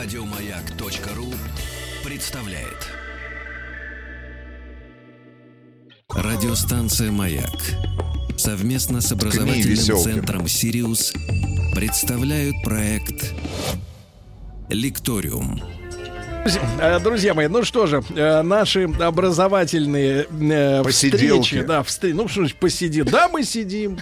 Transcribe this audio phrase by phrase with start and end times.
[0.00, 1.26] Радиомаяк.ру
[2.08, 2.86] представляет.
[6.14, 7.50] Радиостанция «Маяк»
[8.36, 11.12] совместно с образовательным центром «Сириус»
[11.74, 13.34] представляют проект
[14.68, 15.60] «Лекториум».
[16.78, 21.42] Э, Друзья мои, ну что же, э, наши образовательные э, Посиделки.
[21.42, 23.98] встречи, да, встр- ну что ж, посидим, да, мы сидим.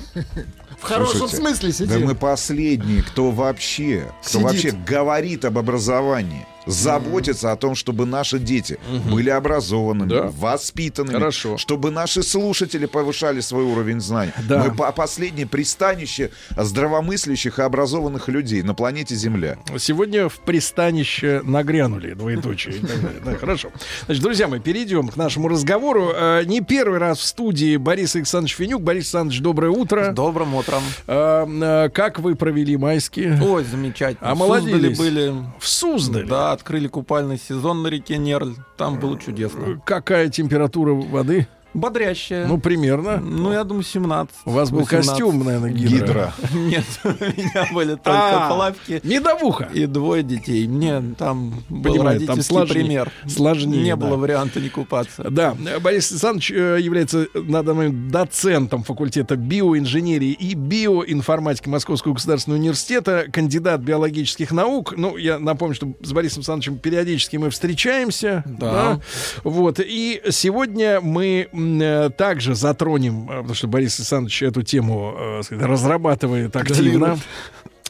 [0.79, 2.07] В хорошем Слушайте, смысле Да сидим.
[2.07, 4.43] мы последние, кто вообще, кто Сидит.
[4.43, 8.79] вообще говорит об образовании, заботится о том, чтобы наши дети
[9.11, 10.33] были образованными, Да.
[10.37, 11.56] воспитанными, Хорошо.
[11.56, 14.33] чтобы наши слушатели повышали свой уровень знаний.
[14.48, 14.65] Да.
[14.65, 19.56] Мы по последнее пристанище здравомыслящих и образованных людей на планете Земля.
[19.79, 22.75] Сегодня в пристанище нагрянули, двоеточие.
[23.41, 23.70] хорошо.
[24.06, 26.11] Значит, друзья мои, перейдем к нашему разговору.
[26.14, 28.83] Э, Не первый раз в студии Борис Александрович Финюк.
[28.83, 30.12] Борис Александрович, доброе утро.
[30.12, 30.83] Добрым утром.
[31.06, 33.41] Э, э, Как вы провели майские?
[33.42, 34.30] Ой, замечательно.
[34.30, 34.98] А молодились?
[34.98, 35.33] были.
[35.59, 36.27] В Суздале.
[36.27, 38.55] Да, открыли купальный сезон на реке Нерль.
[38.77, 39.81] Там было чудесно.
[39.87, 41.47] Какая температура воды?
[41.77, 42.46] Бодрящая.
[42.46, 43.19] Ну, примерно.
[43.19, 44.34] Ну, я думаю, 17.
[44.46, 45.08] У вас был 18.
[45.08, 45.98] костюм, наверное, гидро.
[46.06, 46.34] Гидра.
[46.55, 49.69] Нет, у меня были только А, плавки Медовуха.
[49.72, 50.66] и двое детей.
[50.66, 53.12] Мне там был родительский пример.
[53.27, 55.30] Сложнее, Не было варианта не купаться.
[55.30, 62.58] Да, Борис Александрович э, является на данный момент доцентом факультета биоинженерии и биоинформатики Московского государственного
[62.60, 64.94] университета, кандидат биологических наук.
[64.97, 68.42] Ну, я напомню, что с Борисом Александровичем периодически мы встречаемся.
[68.47, 69.00] Да.
[69.44, 69.80] Вот.
[69.80, 71.48] И сегодня мы
[71.81, 77.19] э, также затронем, э, потому что Борис Александрович эту тему э, разрабатывает активно.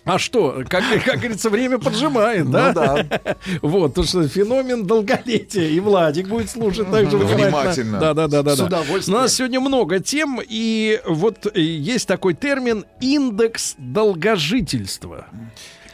[0.04, 2.68] А что, как, как говорится, время поджимает, да?
[2.68, 3.36] Ну да.
[3.62, 5.68] Вот, то что феномен долголетия.
[5.68, 7.98] И Владик будет слушать также Внимательно.
[7.98, 8.54] Да, да, да, да.
[8.54, 9.18] С удовольствием.
[9.18, 15.26] У нас сегодня много тем, и вот есть такой термин индекс долгожительства.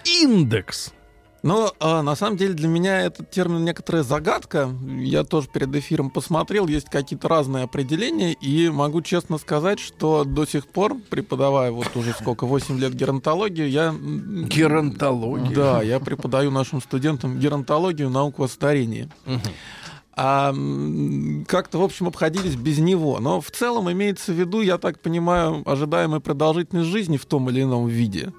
[0.05, 0.93] Индекс.
[1.43, 4.71] Ну, а, на самом деле для меня этот термин некоторая загадка.
[5.01, 10.47] Я тоже перед эфиром посмотрел, есть какие-то разные определения, и могу честно сказать, что до
[10.47, 13.87] сих пор, преподавая вот уже сколько, 8 лет геронтологию, я...
[13.87, 15.55] м, Геронтология.
[15.55, 19.09] Да, я преподаю нашим студентам геронтологию, науку о старении.
[20.15, 20.53] А
[21.49, 23.19] как-то, в общем, обходились без него.
[23.19, 27.63] Но в целом имеется в виду, я так понимаю, ожидаемая продолжительность жизни в том или
[27.63, 28.33] ином виде.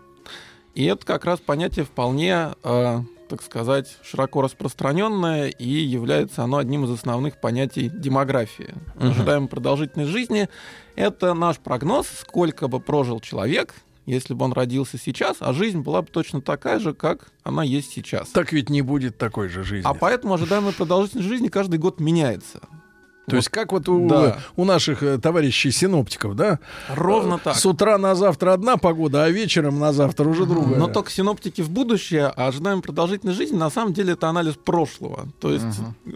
[0.75, 6.85] И это как раз понятие вполне, э, так сказать, широко распространенное, и является оно одним
[6.85, 8.73] из основных понятий демографии.
[8.99, 10.49] Ожидаемая продолжительность жизни—
[10.95, 13.75] это наш прогноз, сколько бы прожил человек,
[14.05, 17.91] если бы он родился сейчас, а жизнь была бы точно такая же, как она есть
[17.91, 18.29] сейчас.
[18.29, 19.87] Так ведь не будет такой же жизни.
[19.87, 22.61] А поэтому ожидаемая продолжительность жизни каждый год меняется.
[23.25, 24.37] То есть как вот у, Да.
[24.57, 26.59] у наших э, товарищей синоптиков, да?
[26.89, 27.55] Ровно Э, так.
[27.55, 30.77] С утра на завтра одна погода, а вечером на завтра уже другая.
[30.77, 35.27] Но только синоптики в будущее, а ожидаемая продолжительность жизни на самом деле это анализ прошлого.
[35.39, 35.65] То есть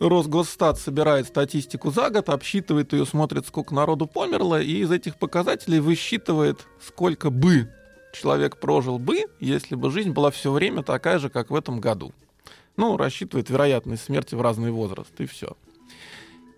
[0.02, 5.80] Росгосстат собирает статистику за год, обсчитывает ее, смотрит, сколько народу померло, и из этих показателей
[5.80, 7.70] высчитывает, сколько бы
[8.14, 12.12] человек прожил бы, если бы жизнь была все время такая же, как в этом году.
[12.76, 15.56] Ну, рассчитывает вероятность смерти в разный возраст, и все.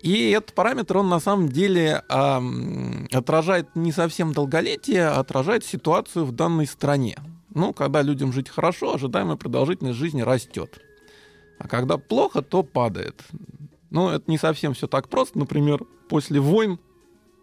[0.02, 6.24] И этот параметр, он на самом деле ам, отражает не совсем долголетие, а отражает ситуацию
[6.24, 7.18] в данной стране.
[7.54, 10.80] Ну, когда людям жить хорошо, ожидаемая продолжительность жизни растет.
[11.58, 13.22] А когда плохо, то падает.
[13.90, 15.38] Ну, это не совсем все так просто.
[15.38, 16.78] Например, после войн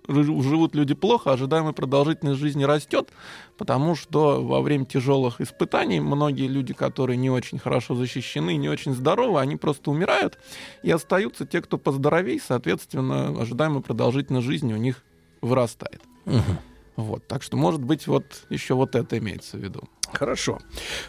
[0.07, 3.09] живут люди плохо, ожидаемая продолжительность жизни растет,
[3.57, 8.93] потому что во время тяжелых испытаний многие люди, которые не очень хорошо защищены, не очень
[8.93, 10.37] здоровы, они просто умирают,
[10.83, 15.03] и остаются те, кто поздоровей, соответственно, ожидаемая продолжительность жизни у них
[15.41, 16.01] вырастает.
[16.95, 19.83] Вот, так что, может быть, вот еще вот это имеется в виду.
[20.13, 20.59] Хорошо,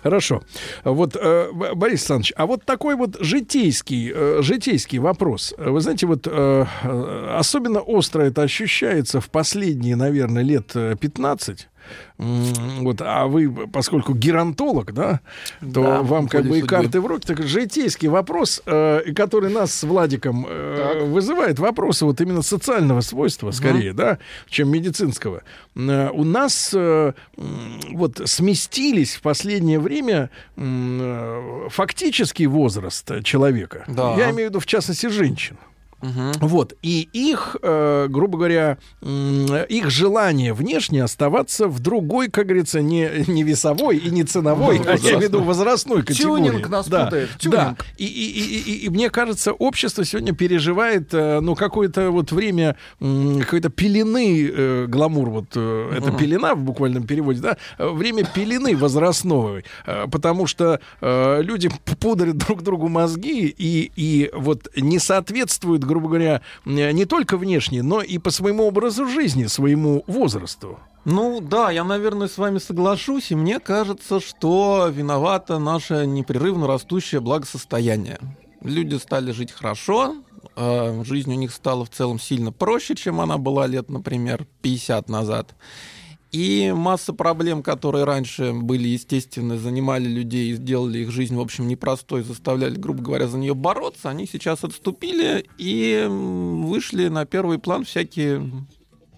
[0.03, 0.43] хорошо.
[0.85, 5.55] Вот, э, Борис Александрович, а вот такой вот житейский, э, житейский вопрос.
[5.57, 11.69] Вы знаете, вот э, э, особенно остро это ощущается в последние, наверное, лет э, 15.
[12.19, 15.21] Вот, а вы, поскольку геронтолог, да,
[15.61, 17.27] то Да, вам как бы и карты в руки.
[17.27, 23.51] Так житейский вопрос, э, который нас с Владиком э, вызывает вопросы вот именно социального свойства,
[23.51, 24.19] скорее, да,
[24.49, 25.43] чем медицинского.
[25.77, 33.85] Э, у нас э, вот сместились в последнее время э, фактический возраст человека.
[33.89, 34.15] Да.
[34.17, 35.57] Я имею в виду, в частности, женщин.
[36.03, 36.47] Угу.
[36.47, 36.75] Вот.
[36.83, 43.25] И их, э, грубо говоря, э, их желание внешне оставаться в другой, как говорится, не,
[43.27, 46.49] не весовой и не ценовой, а я имею в виду возрастной категории.
[46.49, 47.31] Тюнинг нас да, путает.
[47.39, 47.59] Тюнинг.
[47.59, 47.77] Да.
[47.97, 52.77] И, и, и, и, и мне кажется, общество сегодня переживает, э, ну, какое-то вот время
[53.01, 56.19] э, какой-то пелены, э, гламур, вот э, это угу.
[56.19, 61.71] пелена в буквальном переводе, да, время пелены возрастной, э, потому что э, люди
[62.01, 68.01] пудрят друг другу мозги и, и вот не соответствуют грубо говоря, не только внешне, но
[68.03, 70.79] и по своему образу жизни, своему возрасту.
[71.05, 77.21] Ну да, я, наверное, с вами соглашусь, и мне кажется, что виновато наше непрерывно растущее
[77.21, 78.19] благосостояние.
[78.61, 80.17] Люди стали жить хорошо,
[80.55, 85.09] а жизнь у них стала в целом сильно проще, чем она была лет, например, 50
[85.09, 85.55] назад.
[86.31, 91.67] И масса проблем, которые раньше были естественны, занимали людей и сделали их жизнь, в общем,
[91.67, 97.85] непростой, заставляли, грубо говоря, за нее бороться, они сейчас отступили и вышли на первый план
[97.85, 98.51] всякие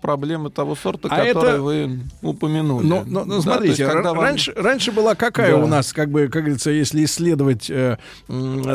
[0.00, 1.62] проблемы того сорта, а которые это...
[1.62, 2.86] вы упомянули.
[2.86, 4.20] Но, но, но да, смотрите, есть, вам...
[4.20, 5.62] раньше, раньше была какая да.
[5.62, 7.98] у нас, как бы, как говорится, если исследовать э,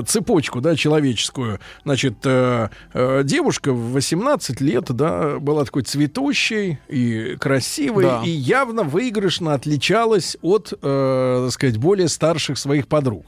[0.07, 7.35] цепочку, да, человеческую, значит, э, э, девушка в 18 лет, да, была такой цветущей и
[7.39, 8.21] красивой, да.
[8.23, 13.25] и явно выигрышно отличалась от, э, так сказать, более старших своих подруг.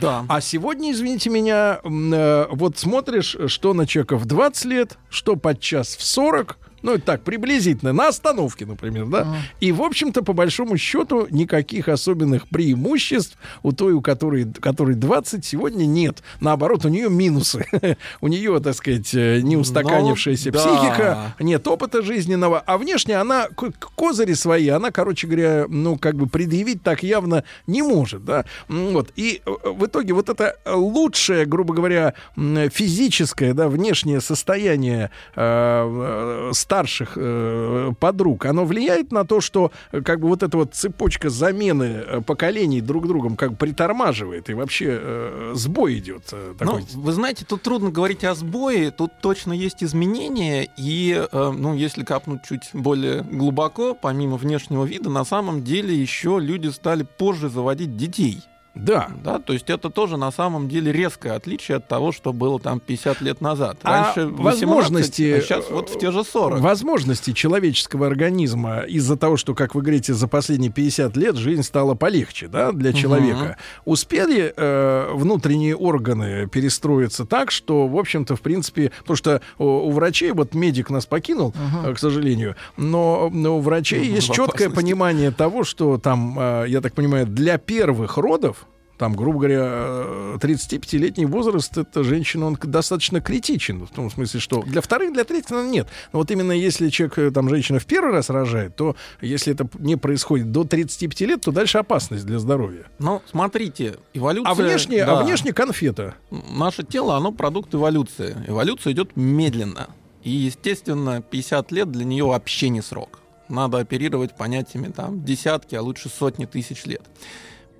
[0.00, 0.24] Да.
[0.28, 5.96] А сегодня, извините меня, э, вот смотришь, что на человека в 20 лет, что подчас
[5.96, 9.22] в 40, ну, так, приблизительно, на остановке, например, да.
[9.22, 9.36] Uh-huh.
[9.58, 15.44] И, в общем-то, по большому счету, никаких особенных преимуществ у той, у которой, которой 20,
[15.44, 16.22] сегодня нет.
[16.38, 17.66] Наоборот, у нее минусы.
[18.20, 21.44] у нее, так сказать, э, неустаканившаяся Но, психика, да.
[21.44, 22.60] нет опыта жизненного.
[22.60, 23.48] А внешне она,
[23.96, 28.44] козыри свои, она, короче говоря, ну, как бы предъявить так явно не может, да.
[28.68, 29.10] Вот.
[29.16, 37.12] И э, в итоге вот это лучшее, грубо говоря, физическое, да, внешнее состояние э, старших
[37.16, 42.04] э, подруг, оно влияет на то, что э, как бы вот эта вот цепочка замены
[42.06, 46.84] э, поколений друг другом как бы притормаживает и вообще э, сбой идет э, такой.
[46.92, 51.74] Ну, вы знаете, тут трудно говорить о сбое, тут точно есть изменения, и, э, ну,
[51.74, 57.48] если капнуть чуть более глубоко, помимо внешнего вида, на самом деле еще люди стали позже
[57.48, 58.42] заводить детей.
[58.76, 59.08] Да.
[59.24, 59.38] да.
[59.38, 63.20] То есть это тоже на самом деле резкое отличие от того, что было там 50
[63.22, 63.78] лет назад.
[63.82, 66.60] А Раньше а 18, возможности, а сейчас вот в те же 40.
[66.60, 71.94] Возможности человеческого организма из-за того, что, как вы говорите, за последние 50 лет жизнь стала
[71.94, 73.92] полегче да, для человека, угу.
[73.92, 79.90] успели э, внутренние органы перестроиться так, что, в общем-то, в принципе, потому что у, у
[79.90, 81.94] врачей, вот медик нас покинул, угу.
[81.94, 86.80] к сожалению, но, но у врачей угу, есть четкое понимание того, что там, э, я
[86.82, 88.65] так понимаю, для первых родов
[88.98, 93.86] там, грубо говоря, 35-летний э, возраст, это женщина, он достаточно критичен.
[93.86, 95.88] В том смысле, что для вторых, для третьих, ну, нет.
[96.12, 99.68] Но вот именно если человек, э, там, женщина в первый раз рожает, то если это
[99.78, 102.86] не происходит до 35 лет, то дальше опасность для здоровья.
[102.98, 104.50] Ну, смотрите, эволюция...
[104.50, 106.14] А внешне, а да, а внешне конфета.
[106.30, 108.36] Наше тело, оно продукт эволюции.
[108.46, 109.88] Эволюция идет медленно.
[110.22, 113.20] И, естественно, 50 лет для нее вообще не срок.
[113.48, 117.02] Надо оперировать понятиями там десятки, а лучше сотни тысяч лет.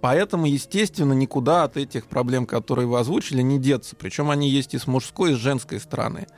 [0.06, 3.96] Поэтому, естественно, никуда от этих проблем, которые вы озвучили, не деться.
[3.96, 6.28] Причем они есть и с мужской, и с женской стороны.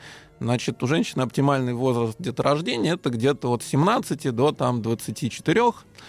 [0.40, 5.62] Значит, у женщины оптимальный возраст деторождения это где-то от 17 до там, 24.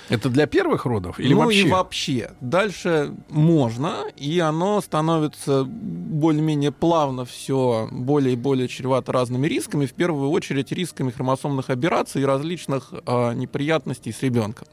[0.08, 1.60] Это для первых родов или ну вообще?
[1.60, 2.32] и вообще.
[2.40, 9.86] Дальше можно, и оно становится более-менее плавно все более и более чревато разными рисками.
[9.86, 14.66] В первую очередь рисками хромосомных операций и различных э, неприятностей с ребенком.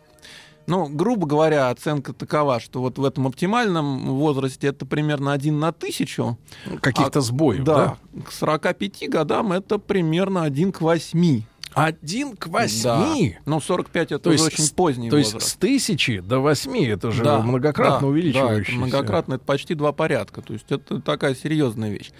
[0.66, 5.72] Ну, грубо говоря, оценка такова, что вот в этом оптимальном возрасте это примерно один на
[5.72, 6.38] тысячу.
[6.80, 8.22] Каких-то а, сбоев, да, да?
[8.22, 11.42] К 45 годам это примерно один к 8.
[11.76, 13.34] Один к восьми?
[13.34, 13.42] Да.
[13.44, 15.34] Ну, 45 это то уже есть, очень поздний То возраст.
[15.34, 18.72] есть с тысячи до восьми это же да, многократно да, увеличивающееся.
[18.72, 20.40] Да, многократно, это почти два порядка.
[20.40, 22.12] То есть это такая серьезная вещь.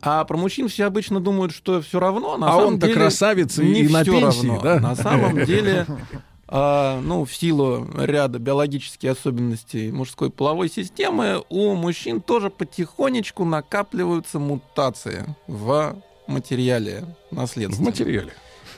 [0.00, 2.36] А про мужчин все обычно думают, что все равно.
[2.36, 4.60] На а он-то красавец и на пенсии, равно.
[4.60, 4.78] да?
[4.78, 5.86] На самом деле
[6.46, 14.38] а, ну, в силу ряда биологических особенностей мужской половой системы, у мужчин тоже потихонечку накапливаются
[14.38, 15.96] мутации в
[16.26, 17.82] материале наследства.
[17.82, 18.32] В материале.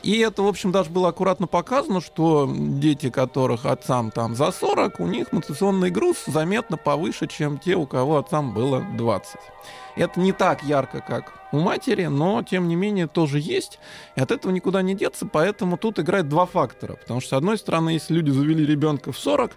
[0.06, 5.00] И это, в общем, даже было аккуратно показано, что дети, которых отцам там за 40,
[5.00, 9.34] у них мутационный груз заметно повыше, чем те, у кого отцам было 20.
[9.96, 13.80] Это не так ярко, как у матери, но, тем не менее, тоже есть.
[14.14, 16.94] И от этого никуда не деться, поэтому тут играет два фактора.
[16.94, 19.56] Потому что, с одной стороны, если люди завели ребенка в 40,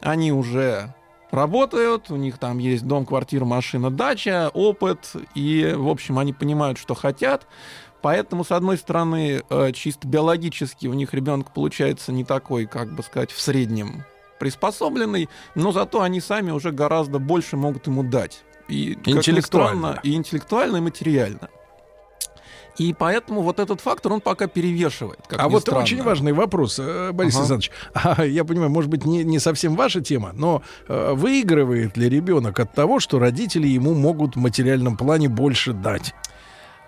[0.00, 0.94] они уже
[1.30, 6.78] работают, у них там есть дом, квартира, машина, дача, опыт, и, в общем, они понимают,
[6.78, 7.46] что хотят.
[8.02, 13.02] Поэтому, с одной стороны, э, чисто биологически у них ребенок получается не такой, как бы
[13.02, 14.04] сказать, в среднем
[14.38, 18.42] приспособленный, но зато они сами уже гораздо больше могут ему дать.
[18.68, 19.92] И, интеллектуально.
[19.92, 21.50] Странно, и интеллектуально, и материально.
[22.78, 25.20] И поэтому вот этот фактор, он пока перевешивает.
[25.36, 25.82] а вот странно.
[25.82, 27.40] очень важный вопрос, э, Борис ага.
[27.40, 27.70] Александрович.
[27.92, 32.58] А, я понимаю, может быть, не, не совсем ваша тема, но э, выигрывает ли ребенок
[32.58, 36.14] от того, что родители ему могут в материальном плане больше дать?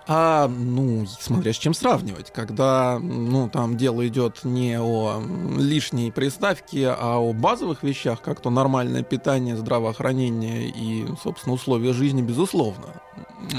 [0.09, 2.33] А, ну, смотря с чем сравнивать.
[2.33, 5.23] Когда, ну, там дело идет не о
[5.57, 12.23] лишней приставке, а о базовых вещах, как то нормальное питание, здравоохранение и, собственно, условия жизни,
[12.23, 13.01] безусловно.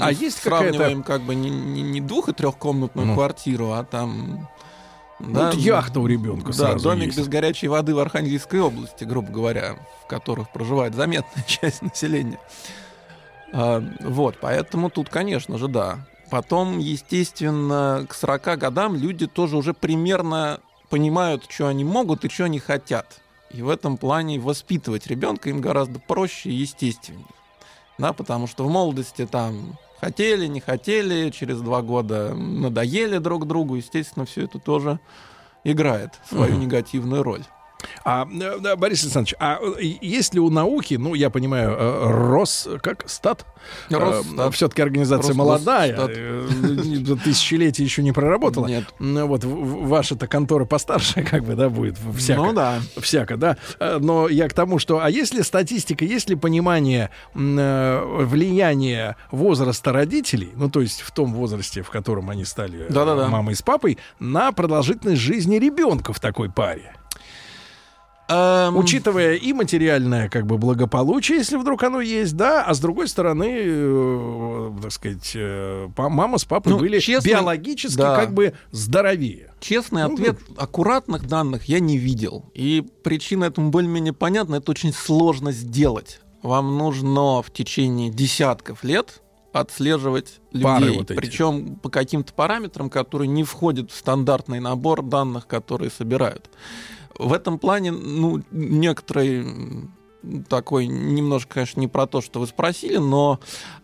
[0.00, 3.14] А есть сравниваем как бы не, не, не двух- и трехкомнатную ну.
[3.14, 4.48] квартиру, а там
[5.20, 7.18] да, вот яхта у ребенка Да, домик есть.
[7.18, 12.38] без горячей воды в Архангельской области, грубо говоря, в которых проживает заметная часть населения.
[13.52, 16.06] А, вот, поэтому тут, конечно же, да.
[16.30, 22.44] Потом, естественно, к 40 годам люди тоже уже примерно понимают, что они могут и что
[22.44, 23.20] они хотят.
[23.50, 27.26] И в этом плане воспитывать ребенка им гораздо проще и естественнее.
[27.98, 33.76] Да, потому что в молодости там хотели, не хотели, через два года надоели друг другу,
[33.76, 34.98] естественно, все это тоже
[35.62, 36.58] играет свою mm-hmm.
[36.58, 37.44] негативную роль.
[38.04, 42.68] А, э, Борис Александрович, а э, есть ли у науки, ну, я понимаю, э, Рос,
[42.82, 43.46] как, стат?
[43.88, 44.54] Росстат.
[44.54, 45.96] Все-таки организация Рос, молодая,
[47.24, 48.66] тысячелетие еще не проработала.
[48.66, 48.84] Нет.
[48.98, 52.42] Ну, вот ваша-то контора постарше, как бы, да, будет всяко.
[52.42, 52.80] Ну, да.
[52.98, 53.56] Всяко, да.
[53.80, 60.50] Но я к тому, что, а есть ли статистика, есть ли понимание влияния возраста родителей,
[60.56, 63.28] ну, то есть в том возрасте, в котором они стали да -да -да.
[63.28, 66.92] мамой с папой, на продолжительность жизни ребенка в такой паре?
[68.26, 68.78] Эм...
[68.78, 73.50] Учитывая и материальное как бы благополучие, если вдруг оно есть, да, а с другой стороны,
[73.50, 78.16] э, так сказать, э, мама с папой ну, были честно, биологически да.
[78.16, 79.52] как бы здоровее.
[79.60, 82.50] Честный ну, ответ, ну, аккуратных данных я не видел.
[82.54, 86.20] И причина этому более-менее понятна, это очень сложно сделать.
[86.42, 89.20] Вам нужно в течение десятков лет
[89.52, 95.90] отслеживать людей, вот причем по каким-то параметрам, которые не входят в стандартный набор данных, которые
[95.90, 96.50] собирают.
[97.18, 99.88] В этом плане, ну, некоторые
[100.48, 103.40] такой немножко, конечно, не про то, что вы спросили, но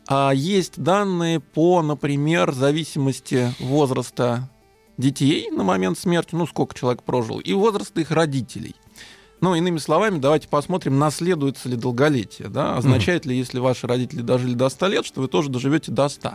[0.09, 4.49] а, есть данные по, например, зависимости возраста
[4.97, 8.75] детей на момент смерти, ну, сколько человек прожил, и возраста их родителей.
[9.41, 12.49] Ну, иными словами, давайте посмотрим, наследуется ли долголетие.
[12.49, 12.77] Да?
[12.77, 16.33] Означает ли, если ваши родители дожили до 100 лет, что вы тоже доживете до 100.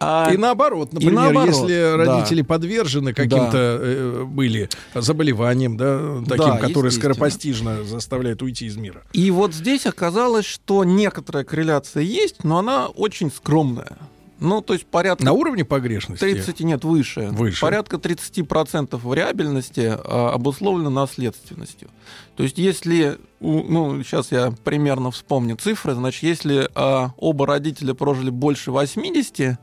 [0.00, 0.32] А...
[0.32, 2.46] И наоборот, например, и наоборот, если родители да.
[2.48, 3.78] подвержены каким-то да.
[3.80, 9.02] э, были заболеваниям, да, таким, да, которые скоропостижно заставляют уйти из мира.
[9.12, 13.96] И вот здесь оказалось, что некоторая корреляция есть, но она очень скромная.
[14.42, 15.24] Ну, то есть порядка...
[15.24, 16.20] На уровне погрешности?
[16.20, 17.28] 30, нет, выше.
[17.30, 17.60] Выше.
[17.60, 21.88] Порядка 30% вариабельности а, обусловлено наследственностью.
[22.36, 28.30] То есть если, ну, сейчас я примерно вспомню цифры, значит, если а, оба родителя прожили
[28.30, 29.58] больше 80,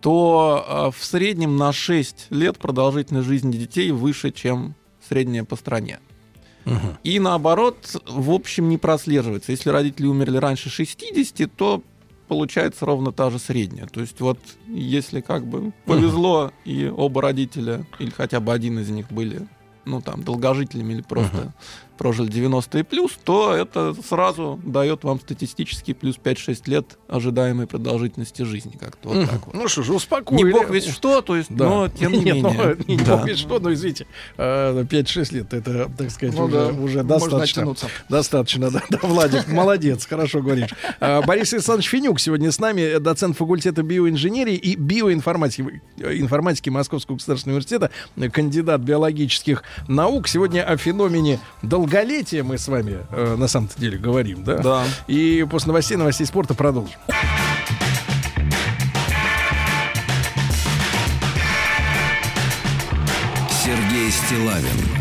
[0.00, 4.74] то а, в среднем на 6 лет продолжительность жизни детей выше, чем
[5.06, 6.00] средняя по стране.
[6.64, 6.98] Угу.
[7.04, 9.52] И наоборот, в общем, не прослеживается.
[9.52, 11.82] Если родители умерли раньше 60, то
[12.28, 13.86] получается ровно та же средняя.
[13.86, 18.90] То есть вот если как бы повезло и оба родителя, или хотя бы один из
[18.90, 19.48] них были,
[19.84, 21.52] ну там, долгожителями или просто
[21.98, 28.42] прожили 90 и плюс, то это сразу дает вам статистический плюс 5-6 лет ожидаемой продолжительности
[28.42, 28.76] жизни.
[28.78, 29.54] Как-то вот так вот.
[29.54, 30.44] Ну что же, успокоили.
[30.44, 31.68] Не бог ведь что, то есть, да.
[31.68, 32.76] но тем не Нет, менее.
[32.78, 33.16] Ну, не да.
[33.16, 36.66] бог ведь что, но извините, 5-6 лет, это, так сказать, ну, уже, да.
[36.68, 37.74] уже достаточно.
[38.08, 40.70] Достаточно, да, да, Владик, молодец, хорошо говоришь.
[41.00, 47.56] А, Борис Александрович Финюк сегодня с нами, доцент факультета биоинженерии и биоинформатики информатики Московского государственного
[47.56, 47.90] университета,
[48.30, 50.28] кандидат биологических наук.
[50.28, 54.58] Сегодня о феномене долго долголетие мы с вами э, на самом-то деле говорим, да?
[54.58, 54.84] Да.
[55.06, 56.98] И после новостей, новостей спорта продолжим.
[63.64, 64.97] Сергей Стилавин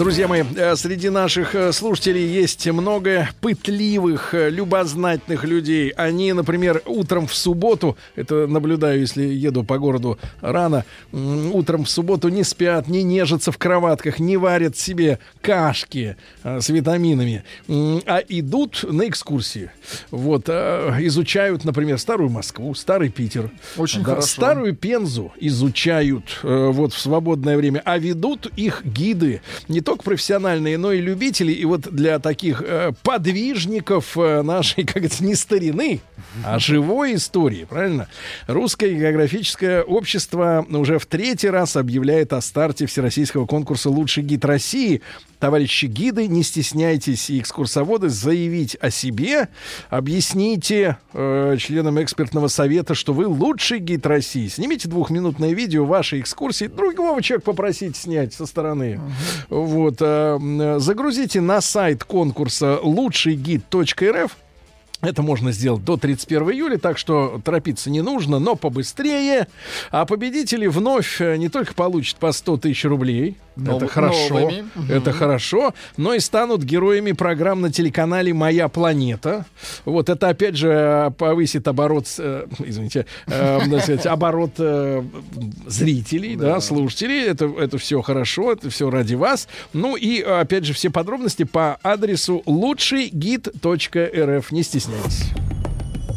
[0.00, 0.26] друзья.
[0.28, 5.90] Мои, э, среди наших э, слушателей есть много пытливых, э, любознательных людей.
[5.90, 12.30] Они, например, утром в субботу, это наблюдаю, если еду по городу рано, утром в субботу
[12.30, 19.06] не спят, не нежатся в кроватках, не варят себе кашки с витаминами, а идут на
[19.06, 19.70] экскурсии.
[20.10, 23.50] Вот, изучают, например, старую Москву, старый Питер.
[23.76, 24.28] Очень да, хорошо.
[24.28, 30.92] Старую Пензу изучают вот в свободное время, а ведут их гиды не только профессиональные, но
[30.92, 31.52] и любители.
[31.52, 36.00] И вот для таких э, подвижников э, нашей, как это, не старины,
[36.44, 38.08] а живой истории, правильно?
[38.46, 45.02] Русское географическое общество уже в третий раз объявляет о старте всероссийского конкурса «Лучший гид России».
[45.40, 49.48] Товарищи гиды, не стесняйтесь и экскурсоводы заявить о себе,
[49.88, 54.48] объясните э, членам экспертного совета, что вы лучший гид России.
[54.48, 59.00] Снимите двухминутное видео вашей экскурсии, другого человека попросите снять со стороны.
[59.48, 64.36] Вот, э, загрузите на сайт конкурса лучший гид.рф
[65.02, 69.48] это можно сделать до 31 июля, так что торопиться не нужно, но побыстрее.
[69.90, 74.64] А победители вновь э, не только получат по 100 тысяч рублей, Нов- это хорошо, новыми.
[74.90, 79.44] это хорошо, но и станут героями программ на телеканале «Моя планета».
[79.84, 85.02] Вот это, опять же, э, повысит оборот, э, извините, э, сказать, оборот э,
[85.66, 86.60] зрителей, да.
[86.60, 87.24] слушателей.
[87.26, 89.48] Это, это все хорошо, это все ради вас.
[89.72, 94.52] Ну и, э, опять же, все подробности по адресу лучшийгид.рф.
[94.52, 94.89] Не стесняйтесь.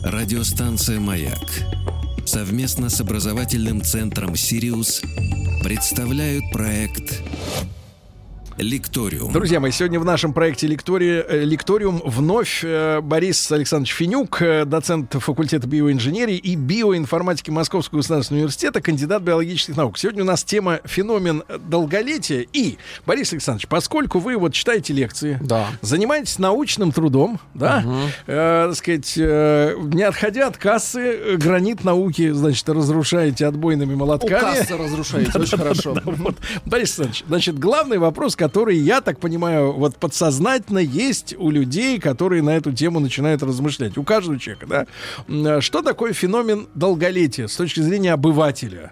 [0.04, 1.64] Радиостанция «Маяк»
[2.26, 5.02] совместно с образовательным центром «Сириус»
[5.64, 7.22] представляют проект
[8.58, 9.32] «Лекториум».
[9.34, 14.66] Друзья мои, сегодня в нашем проекте «Лектория- э, «Лекториум» вновь э, Борис Александрович Финюк, э,
[14.66, 19.98] доцент факультета биоинженерии и биоинформатики Московского государственного университета, кандидат биологических наук.
[19.98, 22.46] Сегодня у нас тема «Феномен долголетия».
[22.54, 25.68] И, Борис Александрович, поскольку вы вот читаете лекции, Да.
[25.82, 27.84] занимаетесь научным трудом, да,
[28.28, 34.40] э, так сказать, э, не отходя от кассы, гранит науки, значит, разрушаете отбойными У молотками.
[34.40, 35.98] кассы разрушаете, очень хорошо.
[36.06, 36.36] Вот.
[36.66, 42.42] Борис Александрович, значит, главный вопрос, который, я так понимаю, вот подсознательно есть у людей, которые
[42.44, 43.98] на эту тему начинают размышлять.
[43.98, 44.86] У каждого человека, да.
[45.30, 48.92] М, Что такое феномен долголетия с точки зрения обывателя?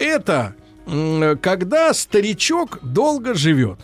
[0.00, 0.54] Это
[0.88, 3.78] м, когда старичок долго живет.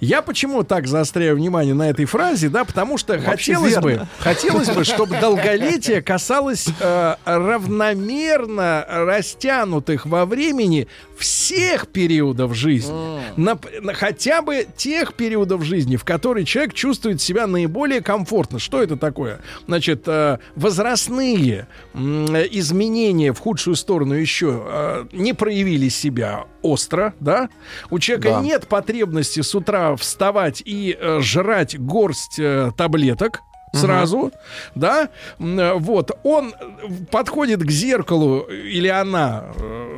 [0.00, 4.84] Я почему так заостряю внимание на этой фразе, да, потому что хотелось бы, хотелось бы,
[4.84, 12.92] чтобы долголетие касалось э, равномерно растянутых во времени всех периодов жизни,
[13.36, 18.58] Нап- на- хотя бы тех периодов жизни, в которые человек чувствует себя наиболее комфортно.
[18.58, 19.40] Что это такое?
[19.66, 27.48] Значит, э, возрастные м, изменения в худшую сторону еще э, не проявили себя остро, да?
[27.90, 28.40] У человека Да.
[28.40, 33.40] нет потребности с утра вставать и э, жрать горсть э, таблеток
[33.74, 34.32] сразу,
[34.74, 39.46] да, М, э, вот, он э, подходит к зеркалу, э, или она,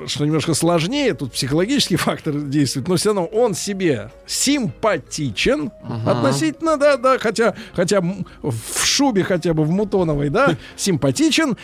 [0.06, 5.72] что немножко сложнее, тут психологический фактор действует, но все равно он себе симпатичен
[6.06, 11.56] относительно, да, да, хотя, хотя в шубе хотя бы в мутоновой, да, симпатичен,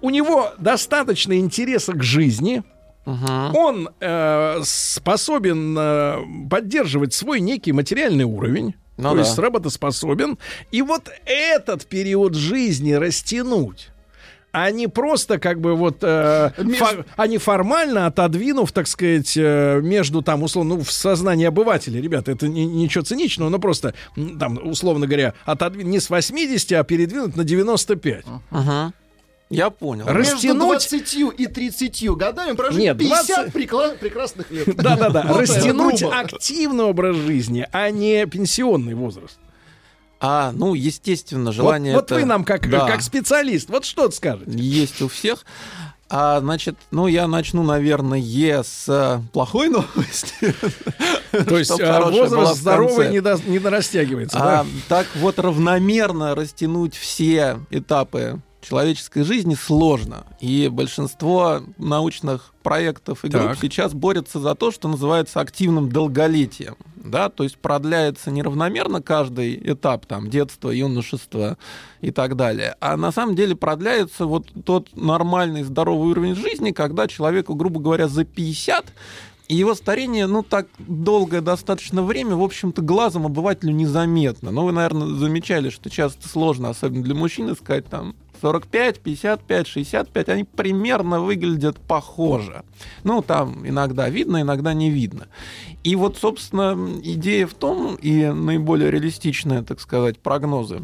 [0.00, 2.62] у него достаточно интереса к жизни,
[3.06, 6.16] он э, способен э,
[6.48, 8.74] поддерживать свой некий материальный уровень.
[8.96, 9.20] Ну то да.
[9.22, 10.38] есть работоспособен.
[10.70, 13.88] И вот этот период жизни растянуть.
[14.52, 19.34] А не просто как бы вот, э, Меж- фо- а не формально отодвинув, так сказать,
[19.36, 23.94] э, между там, условно, ну, в сознании обывателя, ребята, это не- ничего циничного, но просто,
[24.40, 28.24] там, условно говоря, отодвинуть не с 80, а передвинуть на 95.
[28.50, 28.92] Мгм.
[29.50, 30.06] Я понял.
[30.06, 34.66] Раз- Между Растянуть- 20 и 30 годами прожить Нет, 50 20 прекла- прекрасных лет.
[34.76, 39.38] Да-да-да, Вот растянуть активный образ жизни, а не пенсионный возраст.
[40.20, 42.86] А, ну, естественно, Вот, желание вот это- вы нам как, Да.
[42.86, 44.52] как специалист, вот что скажете?
[44.56, 45.44] есть у всех.
[46.12, 48.18] А, значит, ну, я начну, наверное,
[48.64, 50.54] с э, плохой новости.
[51.48, 54.66] То есть была возраст здоровый не, до- не дорастягивается, А, да?
[54.88, 60.24] так вот равномерно растянуть все этапы человеческой жизни сложно.
[60.40, 63.58] И большинство научных проектов и групп Так.
[63.60, 66.76] сейчас борются за то, что называется активным долголетием.
[66.96, 71.56] Да, то есть продляется неравномерно каждый этап там детства, юношества
[72.02, 72.76] и так далее.
[72.80, 78.06] А на самом деле продляется вот тот нормальный здоровый уровень жизни, когда человеку, грубо говоря,
[78.06, 78.92] за 50
[79.48, 84.52] и его старение, ну, так долгое достаточно время, в общем-то, глазом обывателю незаметно.
[84.52, 90.28] Но вы, наверное, замечали, что часто сложно, особенно для мужчин, искать там 45, 55, 65,
[90.28, 92.64] они примерно выглядят похоже.
[93.04, 95.28] Ну, там иногда видно, иногда не видно.
[95.84, 100.82] И вот, собственно, идея в том, и наиболее реалистичные, так сказать, прогнозы,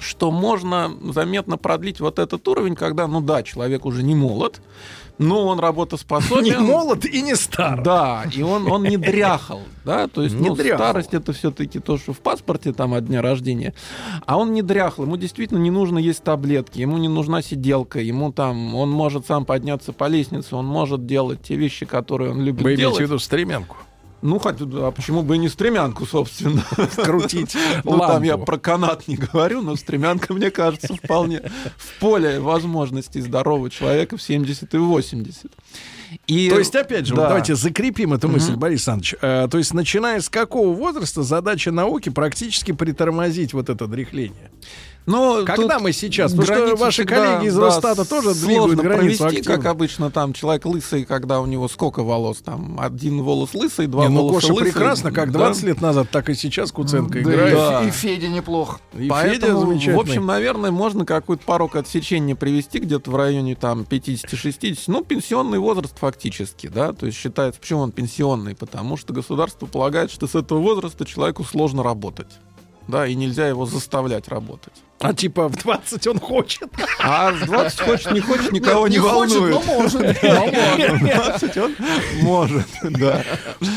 [0.00, 4.60] что можно заметно продлить вот этот уровень, когда, ну да, человек уже не молод,
[5.18, 6.44] но он работоспособен.
[6.44, 7.82] Не молод и не стар.
[7.82, 10.78] Да, и он, он не дряхал, да, то есть Не ну, дряхал.
[10.78, 13.74] старость это все-таки то, что в паспорте там от дня рождения,
[14.26, 18.32] а он не дряхал, ему действительно не нужно есть таблетки, ему не нужна сиделка, ему
[18.32, 22.62] там, он может сам подняться по лестнице, он может делать те вещи, которые он любит
[22.62, 22.98] Вы имеете делать.
[22.98, 23.76] в виду стремянку?
[24.20, 26.64] Ну, хоть, а почему бы и не стремянку, собственно.
[26.96, 31.42] Крутить Ну, там я про канат не говорю, но стремянка, мне кажется, вполне
[31.76, 35.52] в поле возможностей здорового человека в 70 и 80.
[36.26, 37.28] И, То есть, опять же, вот да.
[37.28, 39.14] давайте закрепим эту мысль, Борис Александрович.
[39.20, 44.50] Э, то есть, начиная с какого возраста задача науки практически притормозить вот это дряхление?
[45.08, 46.32] Но Когда мы сейчас?
[46.32, 49.56] Потому что ваши всегда, коллеги из да, Росстата тоже сложно двигают границу провести, активно.
[49.56, 54.06] как обычно, там человек лысый, когда у него сколько волос, там один волос лысый, два
[54.06, 54.72] Не, ну, волоса Коша лысый.
[54.72, 55.38] прекрасно, как Да.
[55.38, 57.52] 20 лет назад, так и сейчас Куценко Да, играет.
[57.52, 57.84] и Да.
[57.84, 58.80] И Федя неплох.
[58.92, 59.96] И Федя Поэтому, замечательный.
[59.96, 64.84] в общем, наверное, можно какой-то порог отсечения привести где-то в районе там 50-60.
[64.88, 68.54] Ну, пенсионный возраст фактически, да, то есть считается, почему он пенсионный?
[68.54, 72.28] Потому что государство полагает, что с этого возраста человеку сложно работать.
[72.86, 74.72] Да, и нельзя его заставлять работать.
[75.00, 76.68] А типа в 20 он хочет.
[77.00, 79.54] А в 20 хочет, не хочет, никого Нет, не, хочет, волнует.
[79.54, 80.22] но может.
[80.22, 81.00] но может.
[81.00, 81.76] В 20 он
[82.22, 83.24] может, да.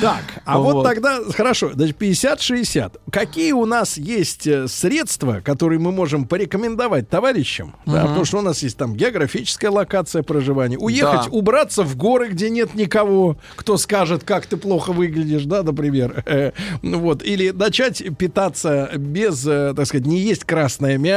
[0.02, 0.84] Так, а вот, Вот.
[0.84, 3.00] тогда, хорошо, значит, 50-60.
[3.12, 7.76] Какие у нас есть э, средства, которые мы можем порекомендовать товарищам?
[7.86, 10.78] Да, потому что у нас есть там географическая локация проживания.
[10.80, 11.30] Уехать, Да.
[11.32, 16.24] убраться в горы, где нет никого, кто скажет, как ты плохо выглядишь, да, например.
[16.82, 17.22] Вот.
[17.24, 21.11] Или начать питаться без, э, так сказать, не есть красное мясо.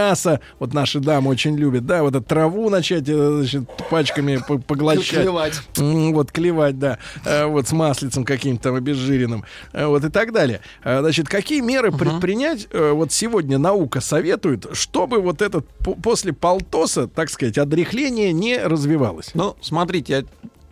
[0.58, 5.20] Вот наши дамы очень любят, да, вот эту траву начать, э, значит, пачками по- поглощать.
[5.22, 5.60] Клевать.
[5.76, 6.98] Вот, клевать, да.
[7.24, 9.44] Э, Вот с маслицем каким-то там обезжиренным.
[9.72, 10.60] Э, Вот и так далее.
[10.84, 17.06] Значит, какие меры предпринять, э, вот сегодня наука советует, чтобы вот этот по- после полтоса,
[17.08, 19.30] так сказать, отрехление не развивалось?
[19.34, 20.24] Ну, смотрите, я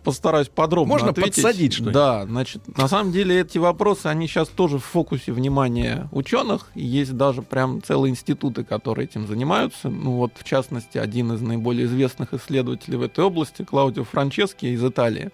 [0.03, 1.35] постараюсь подробно Можно ответить.
[1.35, 1.93] подсадить что-нибудь?
[1.93, 6.69] Да, значит, на самом деле эти вопросы, они сейчас тоже в фокусе внимания ученых.
[6.75, 9.89] Есть даже прям целые институты, которые этим занимаются.
[9.89, 14.83] Ну вот, в частности, один из наиболее известных исследователей в этой области, Клаудио Франчески из
[14.83, 15.31] Италии,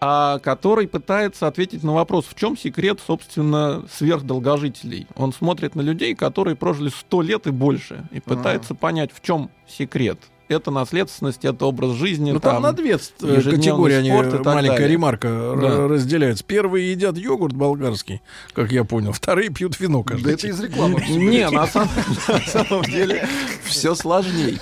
[0.00, 5.08] а, который пытается ответить на вопрос, в чем секрет, собственно, сверхдолгожителей.
[5.16, 9.50] Он смотрит на людей, которые прожили 100 лет и больше, и пытается понять, в чем
[9.66, 10.18] секрет.
[10.48, 12.32] Это наследственность, это образ жизни.
[12.32, 14.88] Ну, там, на две э, категории они, маленькая далее.
[14.88, 15.88] ремарка, Да.
[15.88, 16.42] разделяются.
[16.44, 18.22] Первые едят йогурт болгарский,
[18.54, 19.12] как я понял.
[19.12, 20.50] Вторые пьют вино Да каждый это день.
[20.52, 21.04] из рекламы.
[21.08, 23.28] Не, на самом, деле
[23.64, 24.58] все сложнее.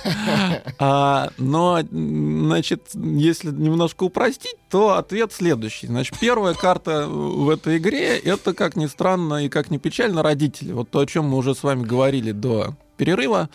[0.79, 5.87] А, но, значит, если немножко упростить, то ответ следующий.
[5.87, 10.73] Значит, первая карта в этой игре это, как ни странно и как ни печально, родители.
[10.73, 13.49] Вот то, о чем мы уже с вами говорили до перерыва.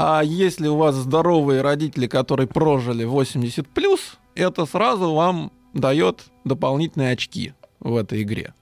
[0.00, 7.14] А если у вас здоровые родители, которые прожили 80 плюс, это сразу вам дает дополнительные
[7.14, 8.54] очки в этой игре.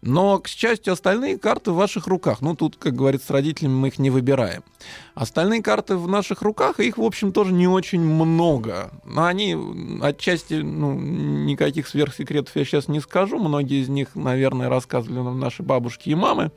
[0.00, 2.40] Но, к счастью, остальные карты в ваших руках.
[2.40, 4.64] Ну, тут, как говорится, с родителями мы их не выбираем.
[5.14, 8.92] Остальные карты в наших руках, их, в общем, тоже не очень много.
[9.04, 9.54] Но они
[10.00, 13.38] отчасти, ну, никаких сверхсекретов я сейчас не скажу.
[13.38, 16.50] Многие из них, наверное, рассказывали нам наши бабушки и мамы.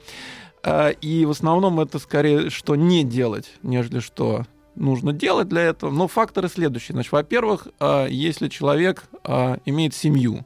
[0.68, 5.92] А, И в основном это скорее, что не делать, нежели что нужно делать для этого.
[5.92, 6.94] Но факторы следующие.
[6.94, 10.46] Значит, во-первых, а, если человек а, имеет семью,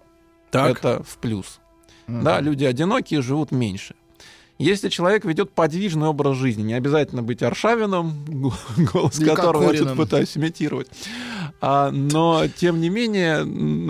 [0.52, 0.78] Так.
[0.78, 1.60] это в плюс.
[2.08, 3.96] Да, люди одинокие живут меньше.
[4.58, 8.54] Если человек ведет подвижный образ жизни, не обязательно быть Аршавином, го-
[8.92, 9.98] голос которого я тут Кокориным.
[9.98, 10.90] пытаюсь имитировать,
[11.62, 13.38] а, но тем не менее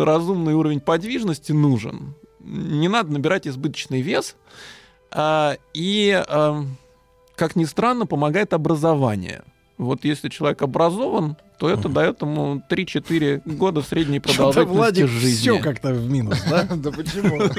[0.04, 2.14] разумный уровень подвижности нужен.
[2.42, 4.36] Не надо набирать избыточный вес,
[5.74, 6.64] и, а,
[7.36, 9.44] как ни странно, помогает образование.
[9.78, 15.40] Вот если человек образован, то это дает ему 3-4 года средней продолжительности Владик жизни.
[15.40, 16.64] все как-то в минус, да?
[16.76, 17.40] Да почему?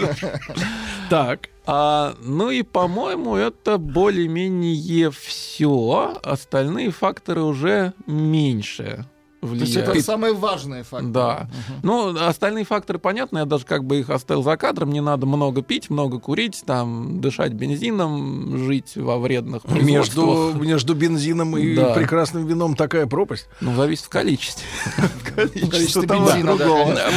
[1.11, 1.49] Так.
[1.67, 6.19] А, ну и, по-моему, это более-менее все.
[6.23, 9.07] Остальные факторы уже меньше
[9.41, 10.05] То есть это влияют.
[10.05, 11.13] самые важные факторы.
[11.13, 11.49] Да.
[11.83, 14.93] Ну, остальные факторы понятны, я даже как бы их оставил за кадром.
[14.93, 21.57] Не надо много пить, много курить, там, дышать бензином, жить во вредных Между, между бензином
[21.57, 21.95] и Да.
[21.95, 23.49] прекрасным вином такая пропасть.
[23.63, 24.65] Ну, зависит в количестве.
[24.97, 26.57] В количестве бензина,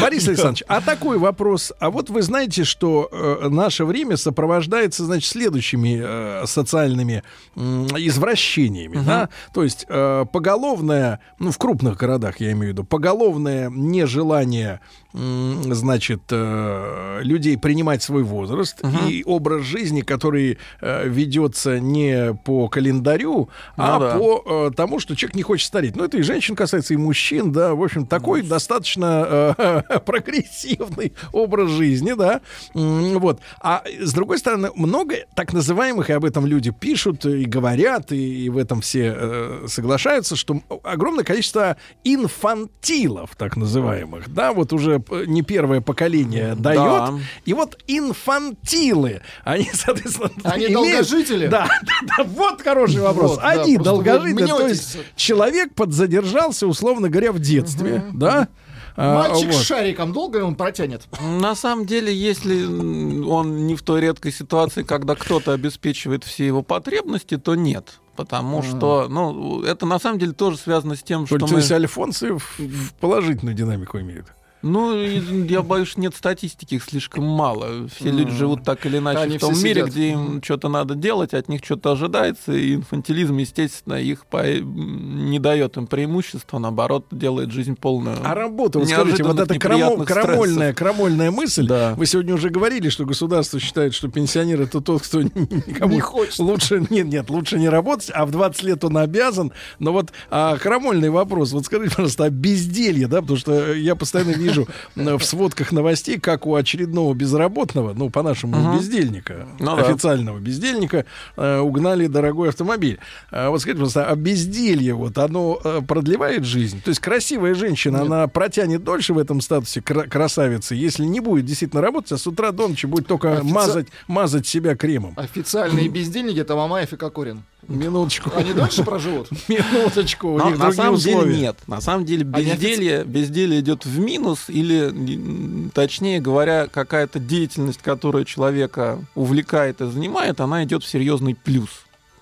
[0.02, 1.74] Борис Александрович, а такой вопрос.
[1.80, 7.24] А вот вы знаете, что э, наше время сопровождается, значит, следующими э, социальными
[7.58, 9.30] извращениями, да?
[9.54, 14.80] То есть э, поголовное, ну, в крупных городах я имею в виду, поголовное нежелание,
[15.14, 23.50] значит, э, людей принимать свой возраст и образ жизни, который э, ведется не по календарю,
[23.78, 24.18] а Ну да.
[24.18, 25.96] по э, тому, что человек не хочет стареть.
[25.96, 27.76] Ну, это и женщин касается, и мужчин, да.
[27.76, 32.42] В общем, такой достаточно э, прогрессивный образ жизни, да.
[32.74, 33.40] Вот.
[33.62, 38.46] А с другой стороны, много так называемых, и об этом люди пишут и говорят, и,
[38.46, 45.03] и в этом все э, соглашаются, что огромное количество инфантилов, так называемых, да, вот уже
[45.12, 46.78] не первое поколение дает.
[46.82, 47.14] Да.
[47.46, 51.48] И вот инфантилы, они, соответственно, Они имеют- долгожители?
[51.48, 53.32] Да, да, да, вот хороший вопрос.
[53.32, 58.48] Вот, да, они вы долгожители, то есть человек подзадержался, условно говоря, в детстве, да?
[58.96, 59.56] А, Мальчик вот.
[59.56, 61.02] с шариком долго он протянет?
[61.20, 66.62] На самом деле, если он не в той редкой ситуации, когда кто-то обеспечивает все его
[66.62, 68.00] потребности, то нет.
[68.16, 71.60] Потому что, ну, это на самом деле тоже связано с тем, То что то мы...
[71.60, 74.28] есть Альфонсы в, в положительную динамику имеют.
[74.64, 77.88] Ну, я боюсь, что нет статистики, их слишком мало.
[77.90, 79.90] Все люди живут так или иначе Они в том мире, сидят.
[79.90, 85.38] где им что-то надо делать, от них что-то ожидается, и инфантилизм, естественно, их по- не
[85.40, 88.18] дает им преимущества, наоборот, делает жизнь полную.
[88.24, 91.68] А работа, вот скажите, вот эта крамо- неприятных крамольная, крамольная мысль.
[91.68, 91.94] Да.
[91.96, 96.40] Вы сегодня уже говорили, что государство считает, что пенсионер это тот, кто никому Не хочет.
[96.40, 99.52] лучше, нет, нет, лучше не работать, а в 20 лет он обязан.
[99.80, 101.52] Но вот а, крамольный вопрос.
[101.52, 104.53] Вот скажите, пожалуйста, о безделье, да, потому что я постоянно вижу
[104.96, 108.78] э, в сводках новостей, как у очередного безработного, ну, по-нашему, Мгм.
[108.78, 109.84] бездельника, Ну да.
[109.88, 111.06] официального бездельника,
[111.38, 113.00] э, угнали дорогой автомобиль.
[113.32, 116.82] А вот скажите, пожалуйста, а безделье, вот, оно э, продлевает жизнь?
[116.84, 121.46] То есть красивая женщина, она протянет дольше в этом статусе кра- красавицы, если не будет
[121.46, 125.14] действительно работать, а с утра до ночи будет только Офици- мазать, мазать себя кремом.
[125.18, 127.44] Официальные бездельники это Мамаев и Кокорин.
[127.66, 128.30] Минуточку.
[128.36, 129.30] Они дольше проживут?
[129.48, 130.34] Минуточку.
[130.34, 131.28] У Но них на самом условия.
[131.32, 131.56] деле нет.
[131.68, 138.26] На самом деле Они безделье, безделье идет в минус, или, точнее говоря, какая-то деятельность, которая
[138.26, 141.70] человека увлекает и занимает, она идет в серьезный плюс.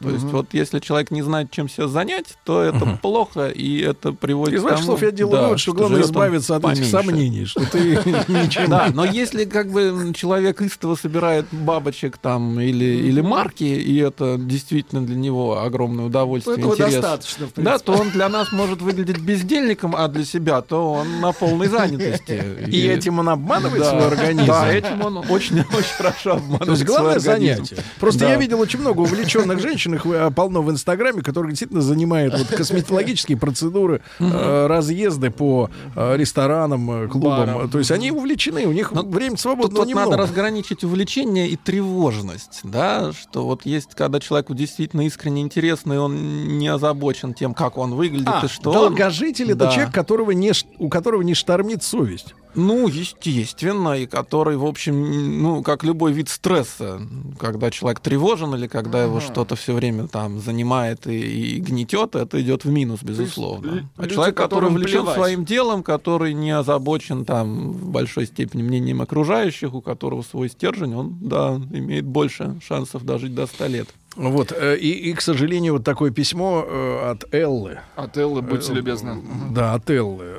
[0.02, 4.12] То есть вот если человек не знает, чем себя занять, то это плохо, и это
[4.14, 6.92] приводит Из к тому, слов я делаю да, вывод, что главное избавиться от этих поменьше.
[6.92, 7.80] сомнений, что ты
[8.28, 13.98] ничем Да, но если как бы человек истово собирает бабочек там или, или марки, и
[13.98, 18.52] это действительно для него огромное удовольствие, Этого интерес, достаточно, в да, то он для нас
[18.52, 22.42] может выглядеть бездельником, а для себя то он на полной занятости.
[22.68, 24.48] И этим он обманывает свой организм.
[24.48, 27.78] Да, этим он очень, очень хорошо обманывает То есть главное занятие.
[28.00, 28.30] Просто Да.
[28.32, 32.48] я видел очень много увлеченных женщин, их э, полно в Инстаграме, которые действительно занимают вот
[32.48, 37.70] косметологические процедуры, э, разъезды по э, ресторанам, клубам.
[37.70, 40.12] То есть они увлечены, у них Но время свободного немного.
[40.12, 45.98] надо разграничить увлечение и тревожность, да, что вот есть, когда человеку действительно искренне интересно, и
[45.98, 50.52] он не озабочен тем, как он выглядит А, и что долгожитель это человек, которого не,
[50.80, 52.34] у которого не штормит совесть.
[52.56, 57.02] Ну, естественно, и который, в общем, ну, как любой вид стресса,
[57.40, 62.42] когда человек тревожен или когда его что-то все время там занимает и, и гнетет, это
[62.42, 63.72] идет в минус, безусловно.
[63.72, 65.16] лю- а люди, человек, который увлечен плевать.
[65.16, 70.96] своим делом, который не озабочен там в большой степени мнением окружающих, у которого свой стержень,
[70.96, 73.88] он, да, имеет больше шансов дожить до 100 лет.
[74.16, 74.52] Вот.
[74.52, 77.80] э, И, и, к сожалению, вот такое письмо э, от Эллы.
[77.96, 79.22] От Эллы, будьте Э, любезны.
[79.52, 80.36] Да, от Эллы.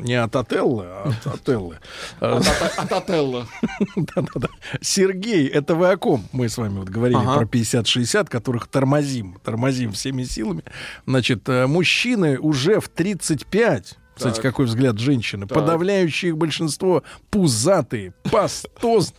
[0.00, 1.76] Не от Отеллы, а от, Эллы.
[2.20, 3.46] От, от, от Отелло.
[3.96, 4.48] Да-да-да.
[4.80, 6.24] Сергей, это вы о ком?
[6.32, 10.62] Мы с вами вот говорили про 50-60, которых тормозим, тормозим всеми силами.
[11.06, 14.42] Значит, мужчины уже в 35, кстати, Так.
[14.42, 15.58] какой взгляд женщины, Так.
[15.58, 19.18] подавляющее их большинство пузатые, пастозные,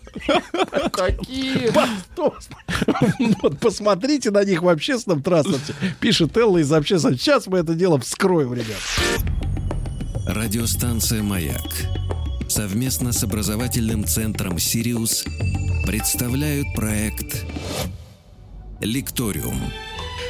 [0.93, 1.71] Какие?
[1.71, 3.35] пастозные.
[3.41, 5.73] Вот посмотрите на них в общественном транспорте.
[5.99, 7.17] Пишет Элла из общественного.
[7.17, 8.77] Сейчас мы это дело вскроем, ребят.
[10.27, 11.61] Радиостанция «Маяк»
[12.47, 15.25] совместно с образовательным центром «Сириус»
[15.87, 17.43] представляют проект
[18.81, 19.59] «Лекториум».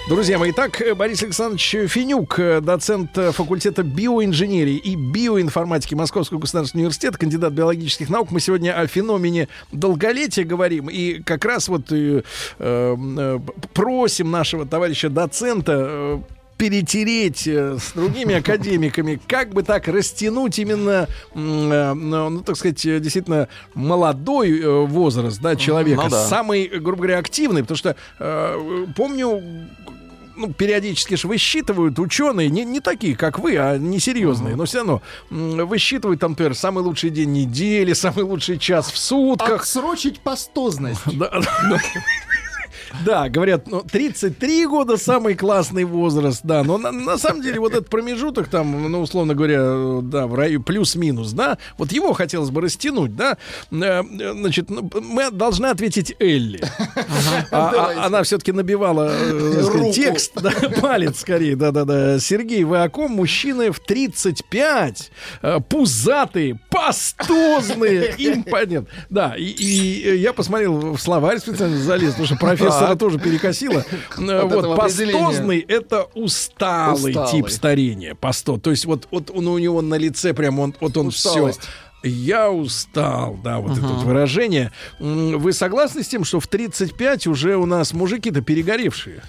[0.09, 6.39] Друзья мои, итак, э, Борис Александрович Финюк, э, доцент э, факультета биоинженерии и биоинформатики Московского
[6.39, 8.31] государственного университета, кандидат биологических наук.
[8.31, 10.89] Мы сегодня о феномене долголетия говорим.
[10.89, 12.23] И как раз вот э,
[12.57, 13.39] э, э,
[13.73, 16.21] просим нашего товарища доцента
[16.61, 22.85] перетереть э, с другими академиками, как бы так растянуть именно, э, ну, ну, так сказать,
[22.85, 26.27] э, действительно молодой возраст да, человека, ну да.
[26.27, 29.41] самый, грубо говоря, активный, потому что э, помню,
[30.35, 35.01] ну, периодически же высчитывают ученые, не, не такие, как вы, а несерьезные, но все равно
[35.31, 39.61] высчитывают там, например, самый лучший день недели, самый лучший час в сутках.
[39.61, 41.01] Отсрочить пастозность.
[43.05, 47.73] Да, говорят, ну, 33 года самый классный возраст, да, но на, на самом деле вот
[47.73, 52.49] этот промежуток там, ну, условно говоря, э, да, в районе плюс-минус, да, вот его хотелось
[52.49, 53.37] бы растянуть, да,
[53.71, 56.61] Э, э, значит, ну, мы должны ответить Элли.
[57.51, 58.05] А- а-.
[58.05, 59.93] Она все-таки набивала э, сказать, Руку.
[59.93, 60.51] текст, да,
[60.81, 62.19] палец скорее, да-да-да.
[62.19, 63.11] Сергей, вы о ком?
[63.11, 68.87] Мужчины в 35, э, пузатые, пастозные, им понятно.
[69.09, 72.35] Да, и, и, э, я посмотрел в словарь специально залез, потому что
[72.81, 73.85] профессора тоже перекосило.
[74.17, 75.13] Э, Вот, определения.
[75.17, 78.15] пастозный— это усталый, тип старения.
[78.15, 78.57] Пасто.
[78.57, 81.51] То есть вот, он, у него на лице прям, он, вот он все.
[82.03, 84.71] Я устал, да, вот это вот выражение.
[84.99, 89.21] Вы согласны с тем, что в 35 уже у нас мужики-то перегоревшие?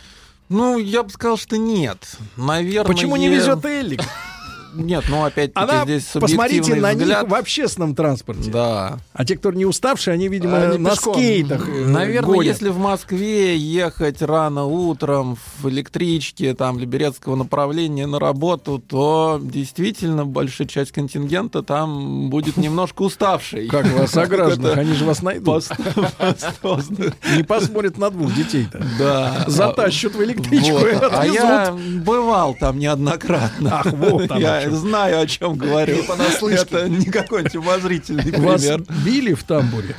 [0.49, 2.17] Ну, я бы сказал, что нет.
[2.37, 2.93] Наверное.
[2.93, 3.99] Почему не везет Элли?
[4.75, 7.23] Нет, ну опять-таки Она, здесь посмотрите на взгляд.
[7.23, 8.51] них в общественном транспорте.
[8.51, 8.99] Да.
[9.13, 11.15] А те, кто не уставшие, они, видимо, Они на пешком.
[11.15, 12.47] скейтах э, Наверное, гонят.
[12.47, 20.25] если в Москве ехать рано утром в электричке там Либерецкого направления на работу, то действительно
[20.25, 23.69] большая часть контингента там будет немножко уставшей.
[23.69, 25.65] Как вас, согражданных, они же вас найдут.
[27.37, 28.85] Не посмотрят на двух детей-то.
[28.99, 29.45] Да.
[29.47, 30.79] Затащат в электричку
[31.11, 33.81] А я бывал там неоднократно.
[33.81, 34.77] Ах, вот оно Что.
[34.77, 35.97] знаю, о чем говорю.
[35.97, 36.63] Не понаслышке.
[36.77, 38.83] Это не какой-нибудь умозрительный Вас пример.
[39.05, 39.95] били в тамбуре?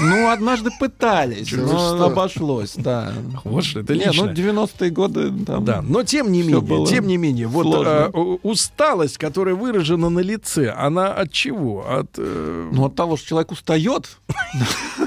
[0.00, 3.12] Ну, однажды пытались, но обошлось, да.
[3.44, 4.50] Вот что, это Не, ну, лично.
[4.50, 5.64] 90-е годы там...
[5.64, 10.20] Да, но тем не менее, тем не менее, вот э, у- усталость, которая выражена на
[10.20, 11.86] лице, она от чего?
[11.88, 14.18] От э, Ну, от того, что человек устает,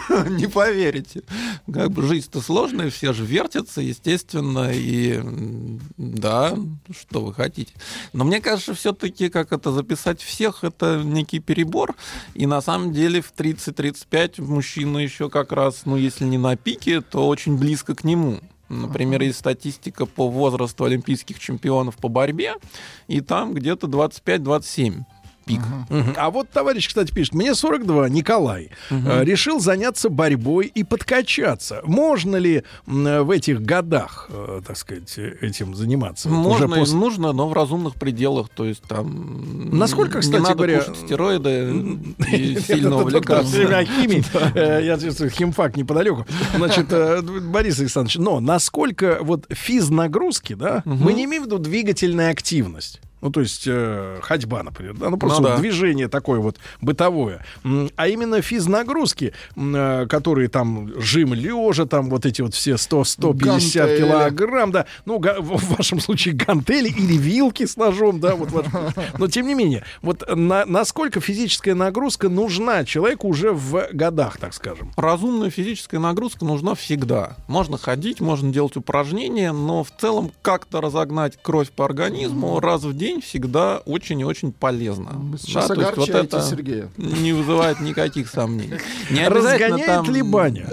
[0.30, 1.24] не поверите.
[1.72, 5.22] Как бы жизнь-то сложная, все же вертятся, естественно, и
[5.98, 6.58] да,
[6.92, 7.74] что вы хотите.
[8.14, 11.96] Но мне кажется, все-таки, как это записать всех, это некий перебор.
[12.34, 17.02] И на самом деле в 30-35 мужчина еще как раз, ну, если не на пике,
[17.02, 18.40] то очень близко к нему.
[18.68, 22.56] Например, есть статистика по возрасту олимпийских чемпионов по борьбе,
[23.08, 25.04] и там где-то 25-27
[25.46, 25.62] пик.
[25.90, 26.14] Мгм.
[26.18, 31.82] А вот товарищ, кстати, пишет, мне 42, Николай, э, решил заняться борьбой и подкачаться.
[31.86, 36.30] Можно ли м, в этих годах, э, так сказать, э, этим заниматься?
[36.30, 38.50] Вот Можно и после- нужно, но в разумных пределах.
[38.50, 39.78] То есть там...
[39.78, 41.50] Насколько, не кстати надо говоря, кушать стероиды
[42.32, 43.56] и Это сильно увлекаться.
[44.56, 46.26] Э, Я чувствую, химфак неподалеку.
[46.56, 52.32] Значит, э, Борис Александрович, но насколько вот физнагрузки, да, мы не имеем в виду двигательная
[52.32, 53.02] активность.
[53.22, 55.58] Ну, то есть э, ходьба, например, да, ну просто Ну да.
[55.58, 57.44] движение такое вот бытовое,
[57.96, 63.98] а именно физнагрузки, э, которые там жим лежа, там вот эти вот все 100-150 Гантели.
[63.98, 68.66] килограмм, да, ну в вашем случае гантели или вилки с ножом, да, вот, ваш-
[69.18, 74.54] но тем не менее, вот на- насколько физическая нагрузка нужна человеку уже в годах, так
[74.54, 74.92] скажем.
[74.98, 77.38] Разумная физическая нагрузка нужна всегда.
[77.48, 82.96] Можно ходить, можно делать упражнения, но в целом как-то разогнать кровь по организму раз в
[82.96, 85.12] день всегда очень и очень полезно.
[85.14, 86.90] Вы сейчас Да, вот это Сергея.
[86.98, 88.80] не вызывает никаких сомнений.
[89.10, 90.68] Не Разгоняет там- ли баня?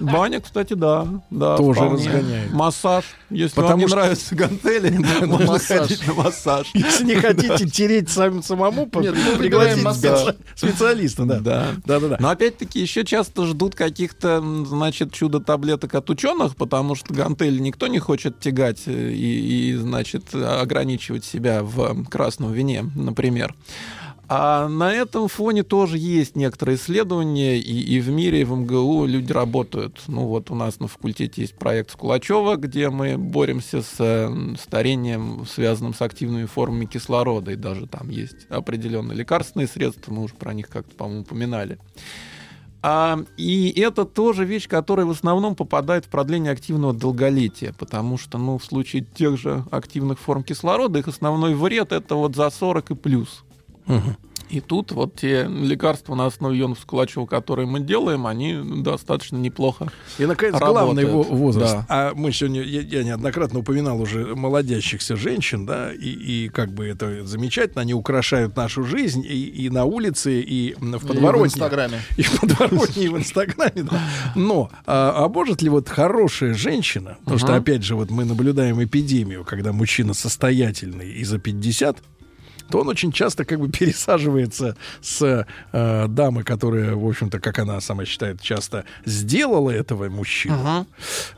[0.00, 1.06] Баня, кстати, да.
[1.30, 1.94] да Тоже вполне.
[2.08, 2.52] разгоняет.
[2.52, 3.04] Массаж.
[3.30, 4.90] Если Потому вам не что- нравятся гантели,
[5.26, 5.78] можно массаж.
[5.80, 6.70] ходить на массаж.
[6.74, 11.40] Если не хотите тереть сам, самому, пригласить специалиста, да.
[11.40, 11.66] Да.
[11.84, 12.16] Да, да, да.
[12.20, 17.98] Но опять-таки еще часто ждут каких-то, значит, чудо-таблеток от ученых, потому что гантели никто не
[17.98, 23.54] хочет тягать э, и, и, значит, ограничивать себя в красном вине, например.
[24.28, 29.06] А на этом фоне тоже есть некоторые исследования, и, и в мире, и в МГУ
[29.06, 30.02] люди работают.
[30.08, 35.46] Ну вот у нас на факультете есть проект Скулачева, где мы боремся с э, старением,
[35.46, 40.52] связанным с активными формами кислорода, и даже там есть определенные лекарственные средства, мы уже про
[40.52, 41.78] них как-то, по-моему, упоминали.
[42.88, 48.38] А, и это тоже вещь, которая в основном попадает в продление активного долголетия, потому что,
[48.38, 52.92] ну, в случае тех же активных форм кислорода, их основной вред это вот за 40
[52.92, 53.42] и плюс.
[54.48, 59.88] И тут вот те лекарства на основе ионов Скулачева, которые мы делаем, они достаточно неплохо.
[60.18, 61.74] И, наконец, главный во- Работает, возраст.
[61.74, 61.86] да.
[61.88, 66.86] А мы сегодня, я, я неоднократно упоминал уже молодящихся женщин, да, и, и как бы
[66.86, 71.46] это замечательно, они украшают нашу жизнь и, и на улице, и в И в подворотне.
[71.46, 72.00] Инстаграме.
[72.16, 74.00] И в подворотне, и в Инстаграме, да.
[74.34, 78.82] Но, а, а может ли вот хорошая женщина, потому что, опять же, вот мы наблюдаем
[78.82, 81.98] эпидемию, когда мужчина состоятельный и за 50,
[82.70, 87.80] то он очень часто как бы пересаживается с э, дамы, которая, в общем-то, как она
[87.80, 90.86] сама считает, часто сделала этого мужчину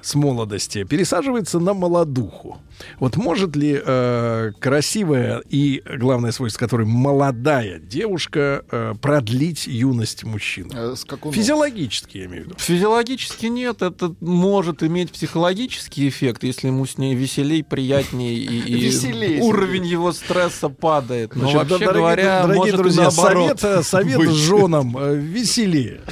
[0.01, 2.59] с молодости, пересаживается на молодуху.
[3.01, 10.73] Вот может ли э, красивая и, главное свойство которой, молодая девушка э, продлить юность мужчины?
[10.75, 10.95] Э,
[11.33, 12.57] Физиологически, я имею в виду.
[12.59, 18.75] Физиологически нет, это может иметь психологический эффект, если ему с ней веселей, приятнее и, и
[18.89, 21.18] Веселей, уровень его стресса падает.
[21.35, 24.31] Но Значит, вообще да, дорогие, говоря, дорогие может друзья, наоборот совет, совет быть.
[24.31, 26.01] женам э, веселее.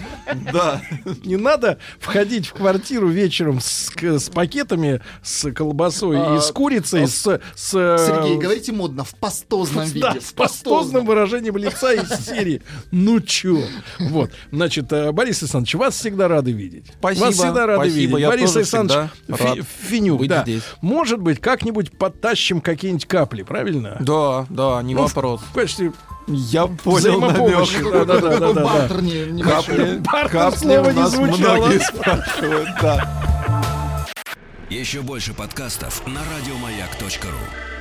[0.53, 0.83] Да.
[1.25, 6.51] Не надо входить в квартиру вечером с, к- с пакетами, с колбасой А, и с
[6.51, 7.23] курицей, а, с,
[7.55, 10.01] с, э, Сергей, говорите модно, в пастозном виде.
[10.01, 12.61] да, в с пастозным выражением лица из серии.
[12.91, 13.61] Ну чё?
[14.01, 14.33] Вот.
[14.51, 16.87] Значит, э, Борис Александрович, вас всегда рады видеть.
[16.99, 18.19] Спасибо, Вас всегда рады спасибо, видеть.
[18.21, 20.43] я Борис тоже Александрович Фи- Финюк, да.
[20.43, 20.63] здесь.
[20.81, 23.97] Может быть, как-нибудь подтащим какие-нибудь капли, правильно?
[24.01, 25.41] Да, да, не Ну, вопрос.
[25.51, 25.93] В качестве
[26.29, 27.83] Я понял намек.
[27.93, 28.65] да, да, да, да.
[28.65, 29.43] Бартер не-.
[29.43, 31.57] Капли, Бартер у не звучало.
[31.57, 33.27] многие спрашивают, да.
[34.69, 37.76] Еще больше подкастов на радиомаяк.ру.